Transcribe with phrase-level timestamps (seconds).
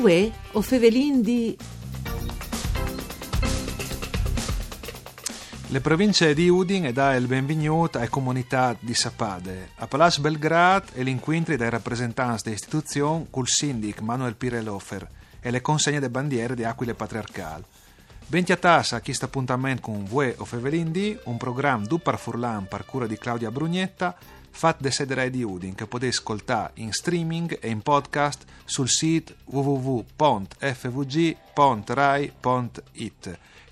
[0.00, 1.54] Uè, o fevelin di...
[5.66, 9.72] Le province di Udin e dà il benvenuto alle comunità di Sapade.
[9.76, 15.06] A Palazzo Belgrad e l'incontri dai rappresentanti dell'istituzione col sindic Manuel Pirelofer
[15.38, 17.62] e le consegne delle bandiere di Aquile Patriarcal.
[18.26, 22.18] Benti a tassa a questo appuntamento con Vue o Fevelin di, un programma du par
[22.18, 24.16] Furlan par cura di Claudia Brugnetta
[24.50, 29.34] Fat de Sederai di Udin che potete ascoltare in streaming e in podcast sul sito
[29.44, 30.38] www.fvg.rai.it.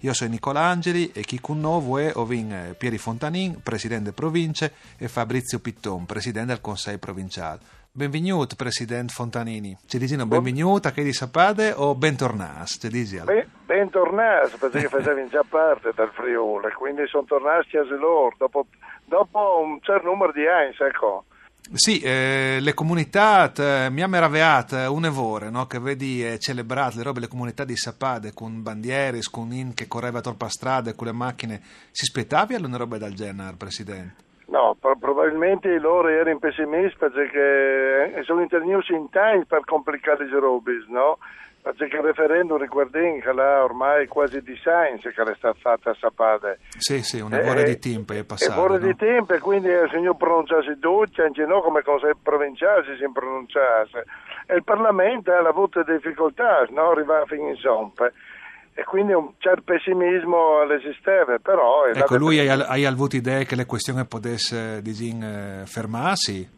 [0.03, 4.73] Io sono Nicola Angeli e chi con noi è Ovin eh, Pieri Fontanin, presidente province,
[4.97, 7.59] e Fabrizio Pitton, presidente del Consiglio provinciale.
[7.91, 9.77] Benvenuto, presidente Fontanini.
[9.85, 12.79] Ci dicono benvenuto a che di sapade o bentornas?
[12.81, 13.19] Ci dici?
[13.25, 18.67] Ben, bentornas, perché facevi già parte dal Friuli, quindi sono tornati a loro dopo,
[19.09, 21.25] dopo un certo numero di anni, ecco.
[21.71, 25.67] Sì, eh, le comunità eh, mi ha meravigliato un'evore no?
[25.67, 29.87] che vedi eh, celebrate le robe, le comunità di Sapade con bandiere, con in che
[29.87, 31.61] correva torpa strada con le macchine.
[31.91, 34.27] Si aspettavi una roba del genere, Presidente?
[34.47, 40.39] No, pro- probabilmente loro erano pessimisti perché eh, sono intervenuti in time per complicare le
[40.41, 41.19] robe, no?
[41.61, 46.61] Perché il referendum riguarding là ormai quasi di science che è stata fatta a Sapade.
[46.79, 48.59] Sì, sì, un'ora Eh, di tempo è passato.
[48.59, 48.87] E ora no?
[48.87, 54.05] di tempo, e quindi il signor pronunciasse tutti, anche no come consiglio provinciale si pronunciasse.
[54.47, 56.91] E il Parlamento ha avuto difficoltà, no?
[56.93, 58.13] Arrivare fino in zompe.
[58.73, 61.85] E quindi un certo pessimismo all'esisteva, però...
[61.87, 66.49] Ecco, la- lui hai, hai avuto idea che le questioni potessero disin, eh, fermarsi?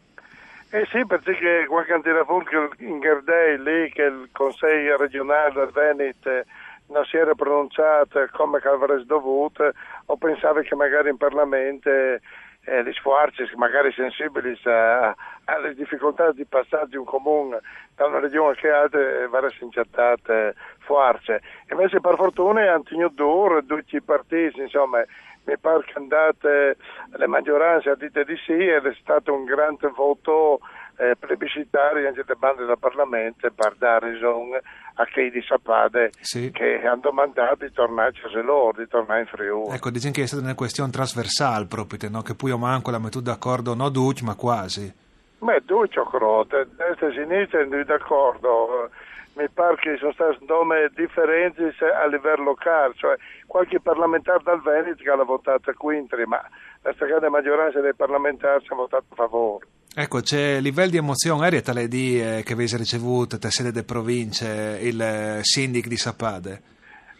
[0.73, 6.29] Eh sì, perché qualche anno che in Gardei lì che il Consiglio regionale del Veneto
[6.29, 6.45] eh,
[6.87, 9.73] non si era pronunciato come che avreste dovuto
[10.05, 12.19] o pensava che magari in Parlamento eh,
[12.85, 17.59] gli sforzi magari sensibili alle difficoltà di passaggio un comune
[17.97, 21.41] da una regione che altre verrebbero incettate forze.
[21.69, 25.03] Invece per fortuna hanno tenuto duro tutti i partiti, insomma
[25.45, 26.77] mi pare che andate
[27.15, 30.59] le maggioranze dite di sì ed è stato un grande voto
[30.97, 34.61] eh, plebiscitario anche da bande del Parlamento per dare ragione
[34.95, 36.51] a chi di Sapade Sì.
[36.51, 39.73] che hanno domandato di tornare a loro, di tornare in Friuli.
[39.73, 42.21] Ecco, dicono che è stata una questione trasversale proprio, no?
[42.21, 44.93] che poi o manco la mettuto d'accordo, no tutti, ma quasi.
[45.39, 48.89] Ma due ciocrote, destra e sinistra sono d'accordo.
[49.41, 53.15] Mi pare che sono state nome differenti a livello locale, cioè
[53.47, 56.39] qualche parlamentare dal Veneto che ha votato quintri, ma
[56.83, 59.65] la stragrande maggioranza dei parlamentari ha votato a favore.
[59.95, 63.83] Ecco, c'è livello di emozione, eri tale di eh, che avete ricevuto da sede delle
[63.83, 66.61] province il eh, sindic di Sapade?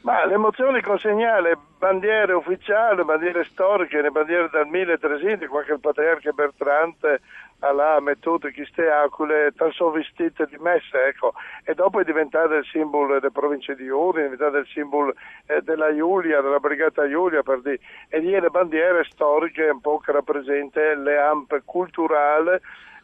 [0.02, 6.32] Ma le emozioni consegnate, bandiere ufficiali, bandiere storiche, le bandiere dal 1300, qualche il patriarca
[6.32, 7.22] Bertrante
[7.60, 12.66] ha mettuto queste acule, tan sono vestite di messa, ecco, e dopo è diventato il
[12.66, 15.14] simbolo delle province di Udine, è diventato il simbolo
[15.46, 17.80] eh, della Giulia, della brigata Giulia, per dire,
[18.10, 22.60] e lì le bandiere storiche un po' che rappresentano le ampe culturali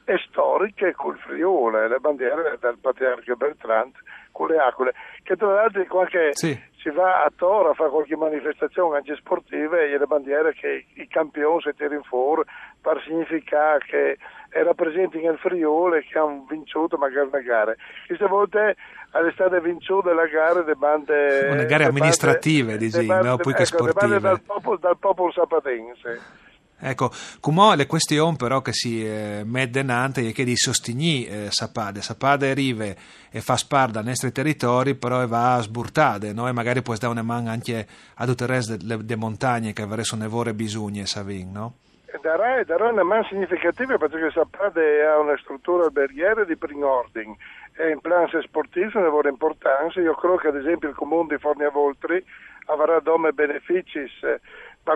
[0.06, 4.00] e storiche col Friuli, le bandiere del patriarca Bertrante
[4.32, 4.94] con le acule,
[5.24, 6.58] che tra l'altro qualche Sì.
[6.88, 11.08] Si va a Tora a fare qualche manifestazione anche sportiva e le bandiere che i
[11.08, 12.44] campioni si tirano fuori
[12.82, 14.18] per significare che
[14.50, 17.76] era presente nel Friuli che hanno vinto magari una gara.
[18.06, 18.76] Queste volte
[19.12, 21.50] è stata vinta la gara delle bande...
[21.52, 23.38] Una gare le bande- amministrative, le dici, bande- no?
[23.38, 24.20] Poi che ecco, le bande sportive.
[24.20, 26.46] dal popolo, dal popolo sapatense.
[26.80, 31.48] Ecco, come le questioni però che si eh, mette denante è che di sostenere eh,
[31.50, 32.02] Sapade.
[32.02, 36.48] Sapade arriva e fa spar dai nostri territori, però va a sburtare, no?
[36.48, 39.82] E magari può dare una mano anche a tutte le reste delle de montagne che
[39.82, 41.74] avrebbero nevore bisogni e savin, no?
[42.06, 47.36] E Darà, darà una mano significativa perché Sapade ha una struttura alberghiera di primo ordine
[47.76, 50.00] e in plan sportivo ne vuole importanza.
[50.00, 52.24] Io credo che ad esempio il comune di Fornia Voltri
[52.68, 54.06] avrà dome benefici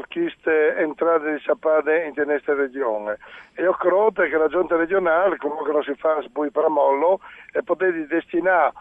[0.09, 3.17] queste entrate di Sapade in questa regione.
[3.53, 7.19] E io credo che la giunta regionale, comunque non si fa sbui per mollo,
[7.63, 8.71] potete destinare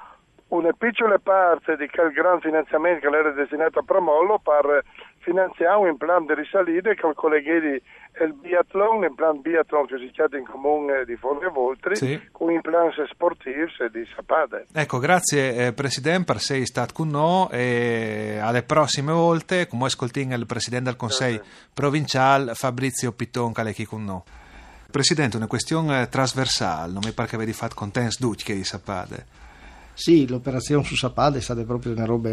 [0.50, 4.84] una piccola parte di quel gran finanziamento che era destinato a Pramollo per
[5.18, 10.38] finanziare un plan di risalita che colleghi il biathlon, il plan biathlon che si chiama
[10.38, 12.20] in comune di Fornia Voltri, Sì.
[12.32, 14.66] con i plan sportivi di Sapade.
[14.72, 20.34] Ecco, grazie eh, Presidente per essere stato con noi e alle prossime volte, come ascoltiamo
[20.34, 21.42] il Presidente del Consiglio
[21.72, 24.22] provinciale Fabrizio Pitton che è qui con noi.
[24.90, 28.64] Presidente, una questione trasversale, non mi pare che avete fatto con Tens Duc che di
[28.64, 29.38] Sapade.
[29.94, 32.30] Sì, l'operazione su Sapade è stata proprio una roba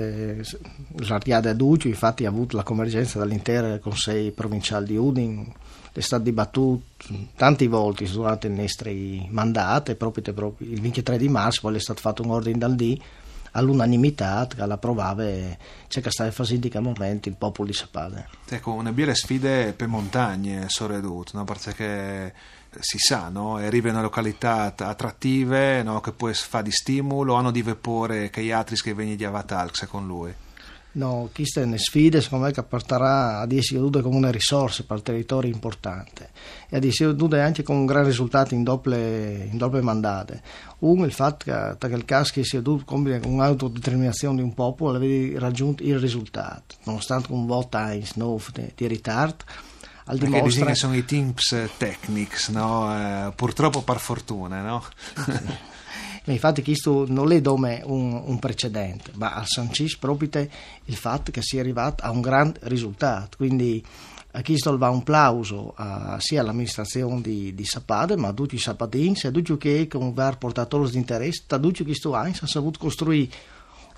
[0.95, 5.51] slartiata a Duccio, infatti ha avuto la convergenza dall'intero Consiglio provinciale di Udin,
[5.91, 6.83] è stato dibattuto
[7.35, 11.99] tante volte durante i nostri mandati, proprio, proprio il 23 di marzo poi è stato
[11.99, 12.99] fatto un ordine dal D
[13.51, 15.57] all'unanimità che l'approvava e
[15.87, 18.29] c'è che stava facendo al momento il popolo di Sapade.
[18.47, 21.43] Ecco, una belle sfide per montagne, soredut, no?
[21.43, 22.33] perché
[22.79, 23.55] si sa, no?
[23.57, 25.99] arrivano località attrattive no?
[26.01, 29.87] che poi fa di stimolo, hanno di vapore che gli altri che vengono di Avatalx
[29.87, 30.33] con lui.
[30.97, 34.97] No, queste sono sfide secondo me che porterà ad essere vedute come una risorsa per
[34.97, 36.29] il territorio importante
[36.69, 40.41] e ad essere vedute anche con un gran risultato in doppie, in doppie mandate.
[40.79, 44.95] Uno, il fatto che, che il caso sia dovuto compiere con un'autodeterminazione di un popolo
[44.95, 48.03] aveva raggiunto il risultato, nonostante un voto in
[48.73, 49.43] di ritardo
[50.07, 50.73] al Perché dimostra...
[50.75, 53.27] sono i teams technics, no?
[53.27, 54.83] eh, purtroppo per fortuna, no?
[56.33, 60.29] infatti questo non è come un, un precedente, ma al sancisce proprio
[60.85, 63.37] il fatto che sia arrivato a un grande risultato.
[63.37, 63.83] Quindi
[64.31, 68.59] a questo va un plauso a, sia all'amministrazione di, di, Sapade, ma a tutti i
[68.59, 73.29] sapadini, a tutti che come portatori di interesse, a tutti questo anno hanno saputo costruire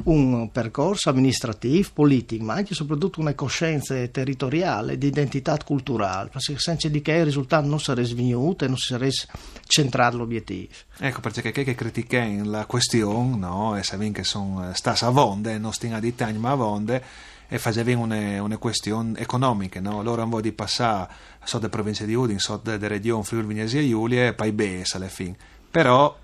[0.03, 6.57] un percorso amministrativo, politico, ma anche e soprattutto una coscienza territoriale, di identità culturale, perché
[6.57, 9.13] senza di che il risultato non sarebbe svenuto e non sarebbe
[9.65, 10.71] centrato l'obiettivo.
[10.97, 13.77] Ecco, perché che criticano la questione, no?
[13.77, 17.03] e sappiamo che sono stas a vonde, non stiamo a ditagni ma a vonde,
[17.51, 20.03] e facevano una, una questione economica, no?
[20.03, 21.11] loro hanno di passare
[21.43, 24.93] sotto le province di Udine, sotto le regioni Friuli Vignesi e Giulia e poi bes
[24.93, 25.35] alla fine.
[25.69, 26.15] Però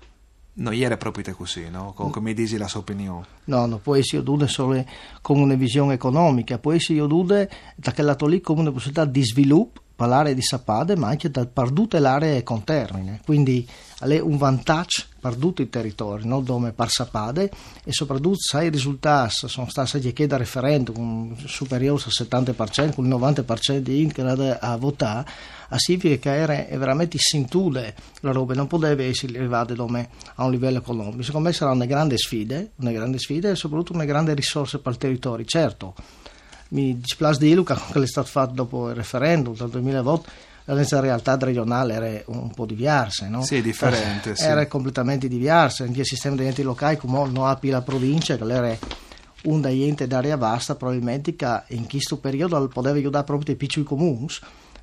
[0.58, 1.92] non era proprio così, no?
[1.92, 3.26] come dici la sua opinione?
[3.44, 4.84] No, non può essere dude solo
[5.20, 9.24] con una visione economica, può essere dude da che lato lì come una possibilità di
[9.24, 13.20] sviluppo per l'area di Sapade, ma anche da, per tutte le aree contermine.
[13.24, 13.66] Quindi
[13.98, 16.40] è un vantaggio per tutto il territorio, no?
[16.40, 17.50] dove per Sapade
[17.82, 23.10] e soprattutto se i risultati sono stati chiesti da referendum superiori al 70%, con il
[23.10, 25.28] 90% di in a votare,
[25.68, 30.78] a significa che era veramente sintule la roba, non poteva essere arrivata a un livello
[30.78, 31.22] economico.
[31.22, 34.92] Secondo me sarà una grande sfida, una grande sfida e soprattutto una grande risorsa per
[34.92, 35.44] il territorio.
[35.46, 35.94] Certo,
[36.70, 40.30] mi dispiace dirlo che è stato fatto dopo il referendum del 2008
[40.68, 43.44] la realtà regionale era un po' diversa, no?
[43.44, 44.34] Sì, differente.
[44.34, 44.44] Sì.
[44.44, 45.84] Era completamente diversa.
[45.84, 48.76] Anche il sistema degli enti locali, come non ha più la provincia, che era
[49.44, 53.84] un degli enti d'area vasta, probabilmente che in questo periodo poteva aiutare proprio i piccoli
[53.84, 54.26] comuni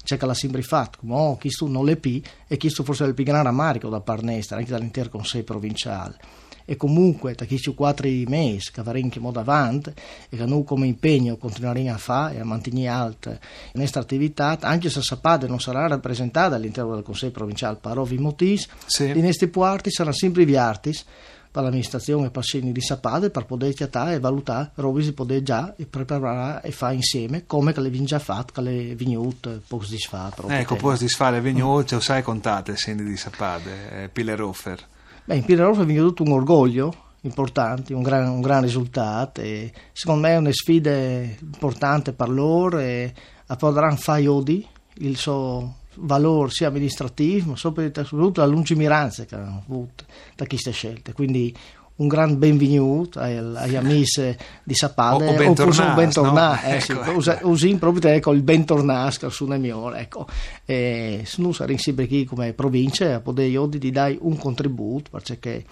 [0.04, 3.08] c'è che l'ha sempre fatto, come oh, questo non l'è più e questo forse è
[3.08, 6.18] il più grande rammarico da parte nostra, anche dall'intero Consiglio provinciale.
[6.66, 9.92] E comunque, da questi quattro mesi che avremo in modo avanti
[10.30, 13.40] e che noi come impegno continueremo a fare e a mantenere alta la
[13.80, 18.62] nostra attività, anche se Sapade non sarà rappresentata all'interno del Consiglio provinciale per ovvi motivi,
[18.86, 19.12] sì.
[19.12, 21.06] di questi quarti saranno sempre gli artis
[21.54, 26.68] per l'amministrazione Passini di Sapade per poter chiatare e valutare robe si poter già preparare
[26.68, 30.76] e fare insieme come che le vince già fatte che le vignute poco disfatto ecco
[30.78, 32.00] poco disfare le vignute mm.
[32.00, 34.84] sai contate Sindi di Sapade eh, Pile Roffer
[35.26, 40.28] beh in Roffer è tutto un orgoglio importante, un gran, un gran risultato e secondo
[40.28, 43.14] me è una sfida importante per loro e
[43.58, 44.66] potranno fare odi
[44.96, 50.06] il suo valore sia amministrativo, ma soprattutto la lungimiranza che hanno avuto
[50.36, 51.14] da queste scelte.
[51.14, 51.56] Quindi
[52.04, 56.74] un gran benvenuto agli amici di Sapade o, o bentornato, bentornato no?
[56.74, 57.48] eh, ecco, sì, ecco.
[57.48, 60.28] usiamo proprio ecco, il bentornato su Nemiore ecco.
[60.66, 65.64] e se noi saremo sempre qui come provincia io di dare un contributo perché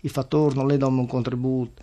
[0.00, 1.82] i fattori non le danno un contributo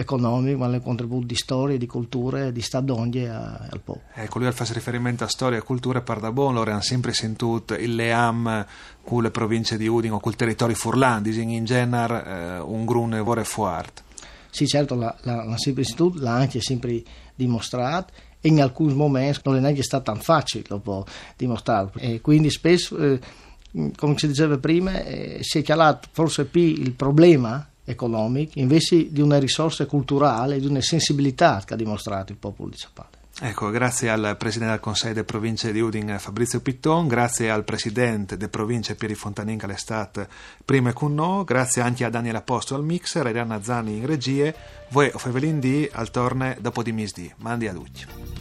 [0.00, 4.04] economico, ma anche contributo di storia, di cultura e di stadonge al popolo.
[4.14, 7.74] Ecco, lui fa riferimento a storia e cultura per da buon, loro hanno sempre sentito
[7.74, 8.64] il leam
[9.02, 13.42] con le province di Udine o col territorio furlandi, in genere eh, un grune vore
[13.42, 14.04] fuart.
[14.50, 17.02] Sì, certo, la sempre sentito, l'ha anche sempre
[17.34, 21.92] dimostrato e in alcuni momenti non è neanche stato tan facile dopo dimostrarlo.
[21.96, 23.18] E quindi spesso, eh,
[23.96, 29.20] come si diceva prima, eh, si è chiarato forse più il problema economiche, invece di
[29.20, 33.16] una risorsa culturale, di una sensibilità che ha dimostrato il popolo di Sapale.
[33.40, 38.36] Ecco, grazie al Presidente del Consiglio delle Province di Udine Fabrizio Pitton, grazie al Presidente
[38.36, 40.28] delle Province Pieri Fontanin che
[40.64, 44.52] prima con noi, grazie anche a Daniele Apposto al mixer, e Arianna Zani in regie,
[44.88, 47.32] voi o Fevelin D al torne dopo di misdì.
[47.36, 48.37] Mandi a tutti.